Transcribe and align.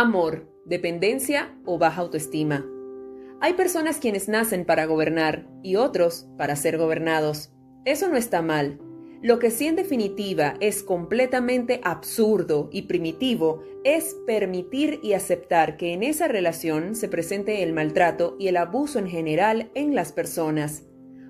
Amor, 0.00 0.48
dependencia 0.64 1.58
o 1.64 1.76
baja 1.76 2.02
autoestima. 2.02 2.64
Hay 3.40 3.54
personas 3.54 3.98
quienes 3.98 4.28
nacen 4.28 4.64
para 4.64 4.86
gobernar 4.86 5.48
y 5.64 5.74
otros 5.74 6.28
para 6.38 6.54
ser 6.54 6.78
gobernados. 6.78 7.50
Eso 7.84 8.08
no 8.08 8.16
está 8.16 8.40
mal. 8.40 8.78
Lo 9.22 9.40
que 9.40 9.50
sí 9.50 9.66
en 9.66 9.74
definitiva 9.74 10.54
es 10.60 10.84
completamente 10.84 11.80
absurdo 11.82 12.70
y 12.70 12.82
primitivo 12.82 13.64
es 13.82 14.14
permitir 14.24 15.00
y 15.02 15.14
aceptar 15.14 15.76
que 15.76 15.92
en 15.92 16.04
esa 16.04 16.28
relación 16.28 16.94
se 16.94 17.08
presente 17.08 17.64
el 17.64 17.72
maltrato 17.72 18.36
y 18.38 18.46
el 18.46 18.56
abuso 18.56 19.00
en 19.00 19.08
general 19.08 19.72
en 19.74 19.96
las 19.96 20.12
personas. 20.12 20.84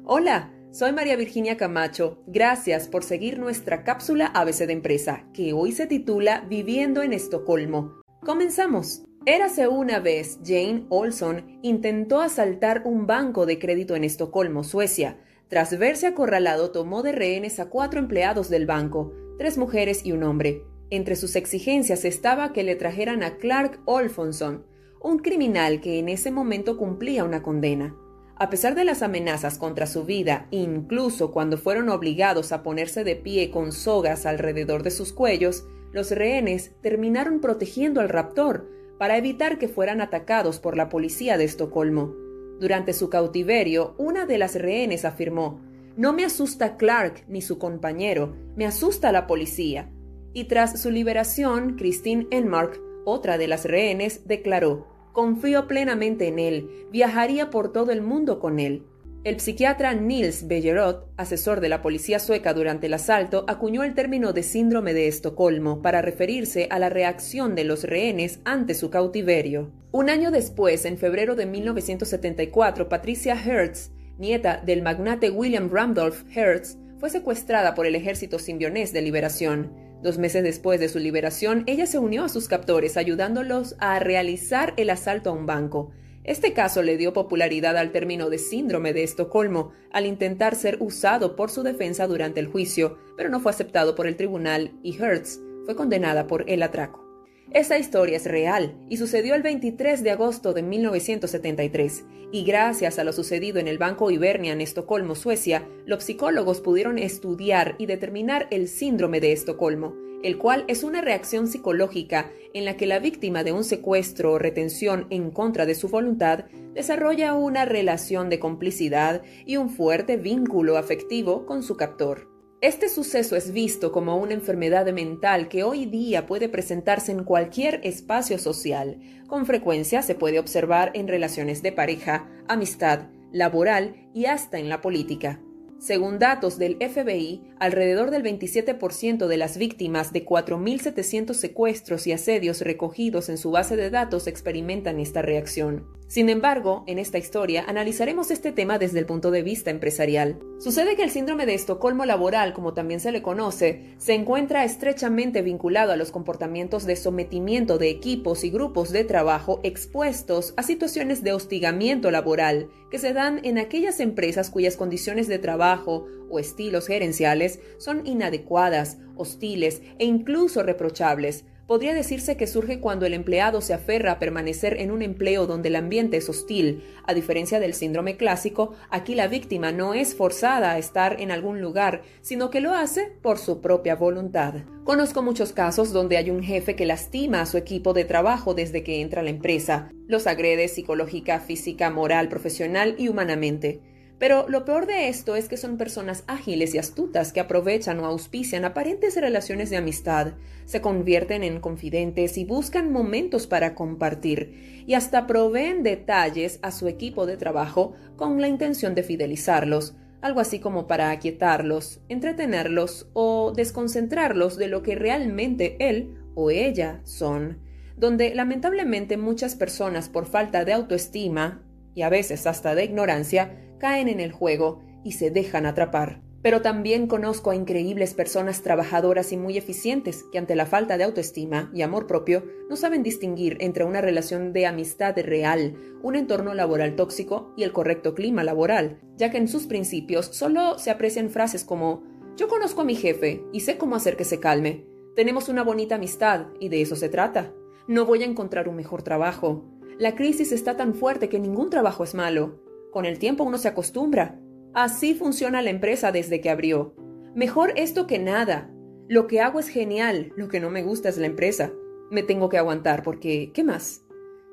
Hola, 0.05 0.53
soy 0.73 0.93
María 0.93 1.17
Virginia 1.17 1.57
Camacho. 1.57 2.23
Gracias 2.27 2.87
por 2.87 3.03
seguir 3.03 3.39
nuestra 3.39 3.83
cápsula 3.83 4.27
ABC 4.27 4.67
de 4.67 4.75
empresa, 4.75 5.25
que 5.33 5.55
hoy 5.55 5.73
se 5.73 5.87
titula 5.87 6.45
Viviendo 6.51 7.03
en 7.03 7.15
Estocolmo. 7.15 7.98
Comenzamos. 8.25 9.05
Érase 9.27 9.69
una 9.69 10.01
vez, 10.01 10.41
Jane 10.45 10.85
Olson 10.89 11.59
intentó 11.63 12.21
asaltar 12.21 12.83
un 12.85 13.07
banco 13.07 13.47
de 13.47 13.59
crédito 13.59 13.95
en 13.95 14.05
Estocolmo, 14.05 14.65
Suecia. 14.65 15.19
Tras 15.49 15.79
verse 15.79 16.07
acorralado, 16.07 16.73
tomó 16.73 17.03
de 17.03 17.13
rehenes 17.13 17.61
a 17.61 17.71
cuatro 17.71 18.01
empleados 18.01 18.51
del 18.51 18.67
banco, 18.67 19.13
tres 19.39 19.57
mujeres 19.57 20.05
y 20.05 20.13
un 20.13 20.25
hombre. 20.25 20.63
Entre 20.91 21.15
sus 21.17 21.37
exigencias 21.37 22.05
estaba 22.05 22.53
que 22.53 22.65
le 22.65 22.75
trajeran 22.75 23.23
a 23.23 23.37
Clark 23.37 23.81
Olfonson, 23.85 24.65
un 25.01 25.19
criminal 25.21 25.81
que 25.81 25.99
en 25.99 26.09
ese 26.09 26.31
momento 26.31 26.77
cumplía 26.77 27.25
una 27.25 27.43
condena. 27.43 27.95
A 28.37 28.51
pesar 28.51 28.75
de 28.75 28.85
las 28.85 29.03
amenazas 29.03 29.59
contra 29.59 29.87
su 29.87 30.05
vida, 30.05 30.49
incluso 30.51 31.31
cuando 31.31 31.57
fueron 31.57 31.89
obligados 31.89 32.53
a 32.53 32.63
ponerse 32.63 33.05
de 33.05 33.17
pie 33.17 33.51
con 33.51 33.73
sogas 33.73 34.27
alrededor 34.27 34.83
de 34.83 34.91
sus 34.91 35.13
cuellos, 35.13 35.65
los 35.93 36.11
rehenes 36.11 36.73
terminaron 36.83 37.41
protegiendo 37.41 38.01
al 38.01 38.09
raptor 38.09 38.69
para 38.99 39.17
evitar 39.17 39.59
que 39.59 39.69
fueran 39.69 40.01
atacados 40.01 40.59
por 40.59 40.77
la 40.77 40.89
policía 40.89 41.39
de 41.39 41.45
Estocolmo. 41.45 42.15
Durante 42.61 42.93
su 42.93 43.09
cautiverio, 43.09 43.95
una 43.99 44.27
de 44.27 44.39
las 44.39 44.55
rehenes 44.57 45.05
afirmó, 45.05 45.61
No 45.97 46.13
me 46.13 46.25
asusta 46.25 46.77
Clark 46.77 47.25
ni 47.29 47.41
su 47.41 47.59
compañero, 47.59 48.35
me 48.57 48.67
asusta 48.67 49.13
la 49.13 49.27
policía. 49.27 49.91
Y 50.33 50.45
tras 50.45 50.81
su 50.81 50.91
liberación, 50.91 51.77
Christine 51.77 52.27
Enmark, 52.31 52.81
otra 53.05 53.39
de 53.39 53.49
las 53.49 53.65
rehenes, 53.65 54.27
declaró, 54.27 54.87
Confío 55.13 55.67
plenamente 55.67 56.29
en 56.29 56.39
él, 56.39 56.87
viajaría 56.93 57.51
por 57.51 57.73
todo 57.73 57.93
el 57.93 58.03
mundo 58.03 58.39
con 58.39 58.59
él. 58.59 58.85
El 59.25 59.41
psiquiatra 59.41 59.95
Nils 59.95 60.47
Bejerot, 60.47 61.11
asesor 61.17 61.61
de 61.61 61.69
la 61.69 61.83
policía 61.83 62.21
sueca 62.21 62.55
durante 62.55 62.87
el 62.87 62.95
asalto, 62.95 63.45
acuñó 63.49 63.83
el 63.83 63.95
término 63.95 64.33
de 64.33 64.45
síndrome 64.45 64.95
de 64.95 65.09
Estocolmo 65.09 65.83
para 65.83 66.03
referirse 66.03 66.69
a 66.71 66.79
la 66.79 66.89
reacción 66.89 67.57
de 67.57 67.65
los 67.65 67.83
rehenes 67.83 68.39
ante 68.45 68.75
su 68.75 68.91
cautiverio. 68.91 69.73
Un 69.91 70.09
año 70.09 70.31
después, 70.31 70.85
en 70.85 70.99
febrero 70.99 71.35
de 71.35 71.47
1974, 71.47 72.89
Patricia 72.89 73.35
Hertz, 73.35 73.91
nieta 74.19 74.63
del 74.65 74.83
magnate 74.83 75.31
William 75.31 75.69
Randolph 75.69 76.23
Hertz, 76.33 76.79
fue 77.01 77.11
secuestrada 77.11 77.75
por 77.75 77.87
el 77.87 77.97
ejército 77.97 78.39
simbionés 78.39 78.93
de 78.93 79.03
liberación. 79.03 79.73
Dos 80.01 80.17
meses 80.19 80.45
después 80.45 80.79
de 80.79 80.89
su 80.89 81.01
liberación, 81.01 81.65
ella 81.67 81.87
se 81.87 81.99
unió 81.99 82.23
a 82.23 82.29
sus 82.29 82.47
captores 82.47 82.97
ayudándolos 82.97 83.75
a 83.81 83.99
realizar 83.99 84.75
el 84.77 84.91
asalto 84.91 85.31
a 85.31 85.33
un 85.33 85.47
banco. 85.47 85.91
Este 86.29 86.53
caso 86.53 86.83
le 86.83 86.99
dio 86.99 87.15
popularidad 87.15 87.79
al 87.79 87.91
término 87.91 88.29
de 88.29 88.37
síndrome 88.37 88.93
de 88.93 89.03
Estocolmo 89.03 89.73
al 89.91 90.05
intentar 90.05 90.57
ser 90.57 90.77
usado 90.79 91.37
por 91.37 91.51
su 91.51 91.63
defensa 91.63 92.07
durante 92.07 92.39
el 92.39 92.49
juicio, 92.49 92.99
pero 93.17 93.31
no 93.31 93.41
fue 93.41 93.51
aceptado 93.51 93.95
por 93.95 94.07
el 94.07 94.15
tribunal 94.15 94.79
y 94.83 94.95
Hertz 95.03 95.41
fue 95.65 95.75
condenada 95.75 96.27
por 96.27 96.45
el 96.47 96.63
atraco. 96.63 97.08
Esta 97.51 97.79
historia 97.79 98.19
es 98.19 98.27
real 98.27 98.77
y 98.91 98.99
sucedió 98.99 99.35
el 99.35 99.43
23 99.43 100.03
de 100.03 100.11
agosto 100.11 100.53
de 100.53 100.63
1973, 100.63 102.05
y 102.31 102.45
gracias 102.45 102.99
a 102.99 103.05
lo 103.05 103.15
sucedido 103.15 103.59
en 103.59 103.69
el 103.69 103.79
Banco 103.79 104.11
Ibernia 104.11 104.53
en 104.53 104.61
Estocolmo, 104.61 105.15
Suecia, 105.15 105.67
los 105.87 106.05
psicólogos 106.05 106.61
pudieron 106.61 106.99
estudiar 106.99 107.75
y 107.79 107.87
determinar 107.87 108.49
el 108.51 108.69
síndrome 108.69 109.21
de 109.21 109.33
Estocolmo, 109.33 109.95
el 110.23 110.37
cual 110.37 110.67
es 110.69 110.83
una 110.83 111.01
reacción 111.01 111.47
psicológica 111.47 112.31
en 112.53 112.67
la 112.67 112.77
que 112.77 112.87
la 112.87 112.99
víctima 112.99 113.45
de 113.45 113.53
un 113.53 113.65
secuestro 113.65 114.33
o 114.33 114.39
retención 114.39 115.07
en 115.09 115.31
contra 115.31 115.65
de 115.65 115.75
su 115.75 115.89
voluntad 115.89 116.45
desarrolla 116.75 117.33
una 117.33 117.65
relación 117.65 118.29
de 118.29 118.41
complicidad 118.41 119.23
y 119.47 119.57
un 119.57 119.71
fuerte 119.71 120.19
vínculo 120.19 120.77
afectivo 120.77 121.47
con 121.47 121.63
su 121.63 121.79
captor. 121.79 122.38
Este 122.61 122.89
suceso 122.89 123.37
es 123.37 123.53
visto 123.53 123.93
como 123.93 124.17
una 124.17 124.35
enfermedad 124.35 124.93
mental 124.93 125.49
que 125.49 125.63
hoy 125.63 125.87
día 125.87 126.27
puede 126.27 126.49
presentarse 126.49 127.13
en 127.13 127.23
cualquier 127.23 127.81
espacio 127.85 128.37
social. 128.37 128.99
Con 129.29 129.47
frecuencia 129.47 130.03
se 130.03 130.17
puede 130.17 130.41
observar 130.41 130.91
en 130.95 131.07
relaciones 131.07 131.63
de 131.63 131.71
pareja, 131.71 132.29
amistad, 132.49 133.11
laboral 133.31 134.09
y 134.13 134.25
hasta 134.25 134.59
en 134.59 134.69
la 134.69 134.81
política. 134.81 135.41
Según 135.79 136.19
datos 136.19 136.59
del 136.59 136.79
FBI, 136.79 137.43
alrededor 137.61 138.11
del 138.11 138.25
27% 138.25 139.29
de 139.29 139.37
las 139.37 139.57
víctimas 139.57 140.13
de 140.13 140.27
4.700 140.27 141.35
secuestros 141.35 142.09
y 142.09 142.13
asedios 142.13 142.63
recogidos 142.63 143.29
en 143.29 143.39
su 143.39 143.53
base 143.53 143.77
de 143.77 143.91
datos 143.91 144.27
experimentan 144.27 144.99
esta 144.99 145.23
reacción. 145.23 145.98
Sin 146.09 146.31
embargo, 146.31 146.85
en 146.87 146.99
esta 146.99 147.19
historia 147.19 147.67
analizaremos 147.69 148.31
este 148.31 148.51
tema 148.51 148.79
desde 148.79 148.99
el 148.99 149.05
punto 149.05 149.31
de 149.31 149.43
vista 149.43 149.71
empresarial. 149.71 150.39
Sucede 150.59 150.97
que 150.97 151.03
el 151.03 151.11
síndrome 151.11 151.45
de 151.45 151.53
Estocolmo 151.53 152.07
laboral, 152.07 152.55
como 152.55 152.73
también 152.73 152.99
se 152.99 153.13
le 153.13 153.21
conoce, 153.21 153.95
se 153.99 154.15
encuentra 154.15 154.65
estrechamente 154.65 155.43
vinculado 155.43 155.93
a 155.93 155.97
los 155.97 156.11
comportamientos 156.11 156.87
de 156.87 156.97
sometimiento 156.97 157.77
de 157.77 157.91
equipos 157.91 158.43
y 158.43 158.49
grupos 158.49 158.91
de 158.91 159.05
trabajo 159.05 159.61
expuestos 159.63 160.55
a 160.57 160.63
situaciones 160.63 161.23
de 161.23 161.35
hostigamiento 161.35 162.11
laboral 162.11 162.71
que 162.91 162.99
se 162.99 163.13
dan 163.13 163.45
en 163.45 163.59
aquellas 163.59 164.01
empresas 164.01 164.49
cuyas 164.49 164.79
condiciones 164.79 165.29
de 165.29 165.39
trabajo 165.39 166.07
o 166.31 166.39
estilos 166.39 166.87
gerenciales 166.87 167.61
son 167.77 168.07
inadecuadas, 168.07 168.97
hostiles 169.15 169.83
e 169.99 170.07
incluso 170.07 170.63
reprochables, 170.63 171.45
podría 171.69 171.93
decirse 171.93 172.39
que 172.39 172.47
surge 172.47 172.81
cuando 172.81 173.05
el 173.05 173.13
empleado 173.13 173.61
se 173.61 173.75
aferra 173.75 174.13
a 174.13 174.19
permanecer 174.19 174.81
en 174.81 174.91
un 174.91 175.03
empleo 175.03 175.47
donde 175.47 175.69
el 175.69 175.77
ambiente 175.77 176.17
es 176.17 176.29
hostil. 176.31 176.83
A 177.07 177.13
diferencia 177.13 177.61
del 177.61 177.75
síndrome 177.75 178.17
clásico, 178.17 178.75
aquí 178.89 179.15
la 179.15 179.29
víctima 179.29 179.71
no 179.71 179.93
es 179.93 180.15
forzada 180.15 180.73
a 180.73 180.79
estar 180.79 181.21
en 181.21 181.31
algún 181.31 181.61
lugar, 181.61 182.03
sino 182.23 182.49
que 182.49 182.61
lo 182.61 182.75
hace 182.75 183.13
por 183.21 183.39
su 183.39 183.61
propia 183.61 183.95
voluntad. 183.97 184.55
Conozco 184.85 185.23
muchos 185.23 185.53
casos 185.53 185.93
donde 185.93 186.17
hay 186.17 186.31
un 186.31 186.43
jefe 186.43 186.75
que 186.75 186.87
lastima 186.87 187.43
a 187.43 187.47
su 187.47 187.59
equipo 187.59 187.93
de 187.93 188.07
trabajo 188.07 188.55
desde 188.55 188.83
que 188.83 189.03
entra 189.03 189.21
a 189.21 189.25
la 189.25 189.31
empresa, 189.31 189.91
los 190.07 190.27
agrede 190.27 190.69
psicológica, 190.69 191.39
física, 191.39 191.91
moral, 191.91 192.31
profesional 192.31 192.95
y 192.97 193.09
humanamente. 193.09 193.83
Pero 194.19 194.49
lo 194.49 194.65
peor 194.65 194.87
de 194.87 195.09
esto 195.09 195.37
es 195.37 195.49
que 195.49 195.57
son 195.57 195.77
personas 195.77 196.25
ágiles 196.27 196.75
y 196.75 196.79
astutas 196.79 197.33
que 197.33 197.39
aprovechan 197.39 198.01
o 198.01 198.07
auspician 198.07 198.65
aparentes 198.65 199.15
relaciones 199.17 199.71
de 199.71 199.77
amistad, 199.77 200.35
se 200.65 200.81
convierten 200.81 201.45
en 201.45 201.61
confidentes 201.61 202.37
y 202.37 202.45
buscan 202.45 202.93
momentos 202.93 203.47
para 203.47 203.77
compartir, 203.77 204.85
y 204.87 204.95
hasta 204.95 205.27
proveen 205.27 205.85
detalles 205.85 206.59
a 206.63 206.73
su 206.73 206.89
equipo 206.89 207.27
de 207.27 207.37
trabajo 207.37 207.95
con 208.17 208.41
la 208.41 208.49
intención 208.49 208.97
de 208.97 209.05
fidelizarlos, 209.05 209.95
algo 210.21 210.41
así 210.41 210.59
como 210.59 210.89
para 210.89 211.11
aquietarlos, 211.11 212.01
entretenerlos 212.09 213.09
o 213.13 213.53
desconcentrarlos 213.55 214.57
de 214.57 214.67
lo 214.67 214.83
que 214.83 214.97
realmente 214.97 215.77
él 215.79 216.19
o 216.35 216.51
ella 216.51 217.01
son, 217.05 217.61
donde 217.97 218.35
lamentablemente 218.35 219.17
muchas 219.17 219.55
personas 219.55 220.09
por 220.09 220.27
falta 220.27 220.65
de 220.65 220.73
autoestima 220.73 221.63
y 221.95 222.03
a 222.03 222.09
veces 222.09 222.47
hasta 222.47 222.75
de 222.75 222.85
ignorancia 222.85 223.68
caen 223.79 224.09
en 224.09 224.21
el 224.21 224.33
juego 224.33 224.83
y 225.05 225.13
se 225.13 225.31
dejan 225.31 225.67
atrapar. 225.67 226.23
Pero 226.43 226.63
también 226.63 227.09
conozco 227.09 227.51
a 227.51 227.57
increíbles 227.57 228.15
personas 228.15 228.63
trabajadoras 228.63 229.33
y 229.33 229.37
muy 229.37 229.59
eficientes 229.59 230.25
que 230.31 230.39
ante 230.39 230.55
la 230.55 230.67
falta 230.67 230.97
de 230.97 231.05
autoestima 231.05 231.71
y 231.75 231.83
amor 231.83 232.07
propio 232.07 232.45
no 232.71 232.77
saben 232.77 233.03
distinguir 233.03 233.57
entre 233.61 233.85
una 233.85 234.01
relación 234.01 234.53
de 234.53 234.67
amistad 234.67 235.17
real, 235.19 235.75
un 236.01 236.15
entorno 236.15 236.55
laboral 236.55 236.95
tóxico 236.95 237.53
y 237.57 237.65
el 237.65 237.73
correcto 237.73 238.15
clima 238.15 238.45
laboral, 238.45 239.01
ya 239.17 239.31
que 239.31 239.39
en 239.39 239.49
sus 239.49 239.67
principios 239.67 240.27
solo 240.27 240.79
se 240.79 240.91
aprecian 240.91 241.29
frases 241.29 241.65
como 241.65 242.05
yo 242.37 242.47
conozco 242.47 242.83
a 242.83 242.85
mi 242.85 242.95
jefe 242.95 243.43
y 243.53 243.61
sé 243.61 243.79
cómo 243.79 243.97
hacer 243.97 244.17
que 244.17 244.25
se 244.25 244.39
calme. 244.39 244.87
Tenemos 245.17 245.49
una 245.49 245.65
bonita 245.65 245.97
amistad 245.97 246.47
y 246.61 246.69
de 246.69 246.81
eso 246.81 246.95
se 246.95 247.09
trata. 247.09 247.53
No 247.89 248.07
voy 248.07 248.23
a 248.23 248.27
encontrar 248.27 248.69
un 248.69 248.77
mejor 248.77 249.03
trabajo. 249.03 249.65
La 249.99 250.15
crisis 250.15 250.53
está 250.53 250.77
tan 250.77 250.95
fuerte 250.95 251.29
que 251.29 251.41
ningún 251.41 251.69
trabajo 251.69 252.05
es 252.05 252.15
malo. 252.15 252.61
Con 252.91 253.05
el 253.05 253.19
tiempo 253.19 253.45
uno 253.45 253.59
se 253.59 253.69
acostumbra. 253.69 254.39
Así 254.75 255.15
funciona 255.15 255.63
la 255.63 255.71
empresa 255.71 256.13
desde 256.13 256.41
que 256.41 256.51
abrió. 256.51 256.95
Mejor 257.35 257.73
esto 257.77 258.07
que 258.07 258.19
nada. 258.19 258.71
Lo 259.09 259.27
que 259.27 259.41
hago 259.41 259.61
es 259.61 259.69
genial, 259.69 260.33
lo 260.37 260.49
que 260.49 260.61
no 260.61 260.71
me 260.71 260.83
gusta 260.83 261.09
es 261.09 261.19
la 261.19 261.27
empresa. 261.27 261.73
Me 262.11 262.23
tengo 262.23 262.49
que 262.49 262.59
aguantar 262.59 263.03
porque, 263.03 263.53
¿qué 263.55 263.65
más? 263.65 264.05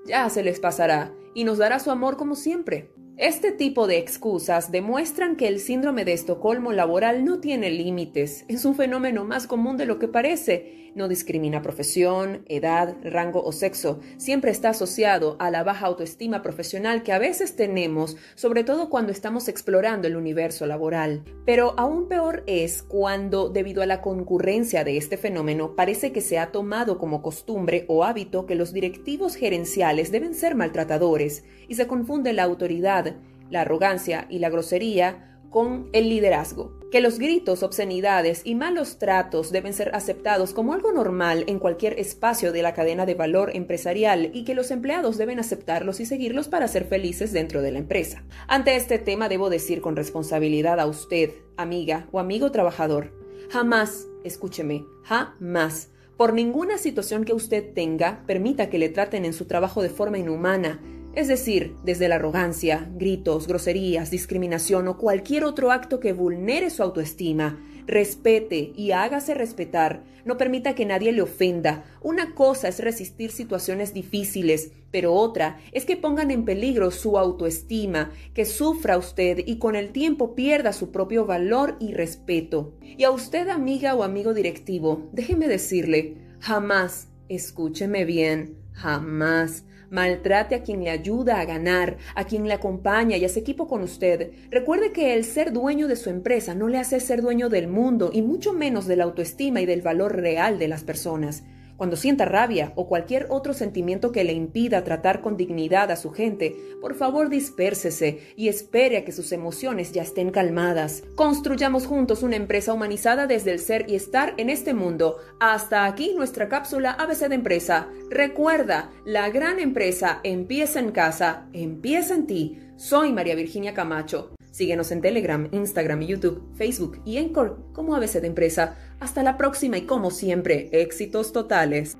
Ya 0.05 0.29
se 0.29 0.43
les 0.43 0.59
pasará 0.59 1.13
y 1.33 1.43
nos 1.43 1.57
dará 1.57 1.79
su 1.79 1.91
amor 1.91 2.17
como 2.17 2.35
siempre. 2.35 2.91
Este 3.17 3.53
tipo 3.53 3.87
de 3.87 3.97
excusas 3.97 4.73
demuestran 4.73 5.37
que 5.37 5.47
el 5.47 5.61
síndrome 5.61 6.03
de 6.03 6.11
Estocolmo 6.11 6.73
laboral 6.73 7.23
no 7.23 7.39
tiene 7.39 7.69
límites. 7.71 8.43
Es 8.49 8.65
un 8.65 8.75
fenómeno 8.75 9.23
más 9.23 9.47
común 9.47 9.77
de 9.77 9.85
lo 9.85 9.99
que 9.99 10.09
parece. 10.09 10.91
No 10.95 11.09
discrimina 11.09 11.61
profesión, 11.61 12.45
edad, 12.47 12.95
rango 13.03 13.43
o 13.43 13.51
sexo. 13.51 13.99
Siempre 14.15 14.51
está 14.51 14.69
asociado 14.69 15.35
a 15.39 15.51
la 15.51 15.61
baja 15.61 15.87
autoestima 15.87 16.41
profesional 16.41 17.03
que 17.03 17.11
a 17.11 17.19
veces 17.19 17.57
tenemos, 17.57 18.15
sobre 18.35 18.63
todo 18.63 18.89
cuando 18.89 19.11
estamos 19.11 19.49
explorando 19.49 20.07
el 20.07 20.15
universo 20.15 20.65
laboral. 20.65 21.25
Pero 21.45 21.73
aún 21.77 22.07
peor 22.07 22.43
es 22.47 22.81
cuando, 22.81 23.49
debido 23.49 23.81
a 23.81 23.85
la 23.85 24.01
concurrencia 24.01 24.85
de 24.85 24.95
este 24.95 25.17
fenómeno, 25.17 25.75
parece 25.75 26.13
que 26.13 26.21
se 26.21 26.39
ha 26.39 26.53
tomado 26.53 26.97
como 26.97 27.21
costumbre 27.21 27.83
o 27.89 28.05
hábito 28.05 28.45
que 28.45 28.55
los 28.55 28.71
directivos 28.71 29.35
gerenciales 29.35 30.13
deben 30.13 30.33
ser 30.33 30.55
maltratadores 30.55 31.43
y 31.67 31.75
se 31.75 31.87
confunde 31.87 32.31
la 32.31 32.43
autoridad, 32.43 33.04
la 33.49 33.61
arrogancia 33.61 34.27
y 34.29 34.39
la 34.39 34.49
grosería 34.49 35.39
con 35.49 35.89
el 35.93 36.09
liderazgo. 36.09 36.77
Que 36.91 37.01
los 37.01 37.17
gritos, 37.17 37.63
obscenidades 37.63 38.41
y 38.43 38.55
malos 38.55 38.99
tratos 38.99 39.51
deben 39.51 39.73
ser 39.73 39.95
aceptados 39.95 40.53
como 40.53 40.73
algo 40.73 40.91
normal 40.91 41.43
en 41.47 41.59
cualquier 41.59 41.99
espacio 41.99 42.51
de 42.51 42.61
la 42.61 42.73
cadena 42.73 43.05
de 43.05 43.15
valor 43.15 43.51
empresarial 43.53 44.31
y 44.33 44.43
que 44.43 44.55
los 44.55 44.71
empleados 44.71 45.17
deben 45.17 45.39
aceptarlos 45.39 45.99
y 45.99 46.05
seguirlos 46.05 46.47
para 46.47 46.67
ser 46.67 46.85
felices 46.85 47.31
dentro 47.31 47.61
de 47.61 47.71
la 47.71 47.79
empresa. 47.79 48.23
Ante 48.47 48.75
este 48.75 48.99
tema 48.99 49.29
debo 49.29 49.49
decir 49.49 49.81
con 49.81 49.95
responsabilidad 49.95 50.79
a 50.79 50.87
usted, 50.87 51.31
amiga 51.57 52.07
o 52.11 52.19
amigo 52.19 52.51
trabajador, 52.51 53.13
jamás, 53.49 54.07
escúcheme, 54.23 54.85
jamás 55.03 55.89
por 56.17 56.33
ninguna 56.33 56.77
situación 56.77 57.25
que 57.25 57.33
usted 57.33 57.73
tenga, 57.73 58.23
permita 58.25 58.69
que 58.69 58.79
le 58.79 58.89
traten 58.89 59.25
en 59.25 59.33
su 59.33 59.45
trabajo 59.45 59.81
de 59.81 59.89
forma 59.89 60.17
inhumana, 60.17 60.79
es 61.15 61.29
decir, 61.29 61.75
desde 61.83 62.09
la 62.09 62.15
arrogancia, 62.15 62.89
gritos, 62.95 63.47
groserías, 63.47 64.11
discriminación 64.11 64.89
o 64.89 64.97
cualquier 64.97 65.45
otro 65.45 65.71
acto 65.71 66.01
que 66.01 66.11
vulnere 66.11 66.69
su 66.69 66.83
autoestima. 66.83 67.57
Respete 67.87 68.73
y 68.75 68.91
hágase 68.91 69.33
respetar. 69.33 70.03
No 70.25 70.37
permita 70.37 70.75
que 70.75 70.85
nadie 70.85 71.13
le 71.13 71.21
ofenda. 71.21 71.85
Una 72.01 72.33
cosa 72.33 72.67
es 72.67 72.79
resistir 72.79 73.31
situaciones 73.31 73.93
difíciles, 73.93 74.71
pero 74.91 75.13
otra 75.13 75.59
es 75.71 75.85
que 75.85 75.95
pongan 75.95 76.31
en 76.31 76.43
peligro 76.43 76.91
su 76.91 77.17
autoestima, 77.17 78.11
que 78.33 78.43
sufra 78.43 78.97
usted 78.97 79.39
y 79.45 79.57
con 79.57 79.75
el 79.75 79.91
tiempo 79.91 80.35
pierda 80.35 80.73
su 80.73 80.91
propio 80.91 81.25
valor 81.25 81.77
y 81.79 81.93
respeto. 81.93 82.73
Y 82.81 83.03
a 83.03 83.11
usted, 83.11 83.47
amiga 83.49 83.95
o 83.95 84.03
amigo 84.03 84.33
directivo, 84.33 85.09
déjeme 85.13 85.47
decirle, 85.47 86.17
jamás, 86.39 87.07
escúcheme 87.29 88.03
bien, 88.03 88.64
jamás 88.75 89.63
Maltrate 89.89 90.55
a 90.55 90.63
quien 90.63 90.83
le 90.83 90.89
ayuda 90.89 91.39
a 91.39 91.45
ganar, 91.45 91.97
a 92.15 92.25
quien 92.25 92.47
le 92.47 92.53
acompaña 92.53 93.17
y 93.17 93.25
hace 93.25 93.39
equipo 93.39 93.67
con 93.67 93.81
usted. 93.81 94.31
Recuerde 94.51 94.91
que 94.91 95.13
el 95.13 95.23
ser 95.23 95.53
dueño 95.53 95.87
de 95.87 95.95
su 95.95 96.09
empresa 96.09 96.55
no 96.55 96.67
le 96.67 96.79
hace 96.79 96.99
ser 96.99 97.21
dueño 97.21 97.49
del 97.49 97.67
mundo 97.67 98.09
y 98.11 98.21
mucho 98.21 98.53
menos 98.53 98.87
de 98.87 98.95
la 98.95 99.03
autoestima 99.03 99.61
y 99.61 99.65
del 99.65 99.81
valor 99.81 100.15
real 100.15 100.59
de 100.59 100.67
las 100.67 100.83
personas. 100.83 101.43
Cuando 101.77 101.95
sienta 101.95 102.25
rabia 102.25 102.71
o 102.75 102.87
cualquier 102.87 103.27
otro 103.29 103.53
sentimiento 103.53 104.11
que 104.11 104.23
le 104.23 104.33
impida 104.33 104.83
tratar 104.83 105.21
con 105.21 105.35
dignidad 105.35 105.91
a 105.91 105.95
su 105.95 106.11
gente, 106.11 106.55
por 106.81 106.95
favor 106.95 107.29
dispérsese 107.29 108.19
y 108.35 108.47
espere 108.47 108.97
a 108.97 109.05
que 109.05 109.11
sus 109.11 109.31
emociones 109.31 109.91
ya 109.91 110.03
estén 110.03 110.31
calmadas. 110.31 111.03
Construyamos 111.15 111.85
juntos 111.85 112.23
una 112.23 112.35
empresa 112.37 112.73
humanizada 112.73 113.27
desde 113.27 113.51
el 113.51 113.59
ser 113.59 113.89
y 113.89 113.95
estar 113.95 114.33
en 114.37 114.49
este 114.49 114.73
mundo. 114.73 115.17
Hasta 115.39 115.85
aquí 115.85 116.13
nuestra 116.15 116.47
cápsula 116.47 116.91
ABC 116.91 117.27
de 117.27 117.35
empresa. 117.35 117.87
Recuerda, 118.09 118.91
la 119.05 119.29
gran 119.29 119.59
empresa 119.59 120.19
empieza 120.23 120.79
en 120.79 120.91
casa, 120.91 121.47
empieza 121.53 122.15
en 122.15 122.27
ti. 122.27 122.59
Soy 122.77 123.11
María 123.11 123.35
Virginia 123.35 123.73
Camacho. 123.73 124.34
Síguenos 124.55 124.89
en 124.93 125.01
Telegram, 125.01 125.49
Instagram, 125.51 125.99
YouTube, 126.03 126.41
Facebook 126.55 127.01
y 127.03 127.17
Encore 127.17 127.55
como 127.73 127.93
ABC 127.93 128.21
de 128.21 128.27
Empresa. 128.27 128.77
Hasta 129.01 129.21
la 129.21 129.35
próxima 129.35 129.77
y 129.77 129.81
como 129.81 130.11
siempre, 130.11 130.69
éxitos 130.71 131.33
totales. 131.33 131.97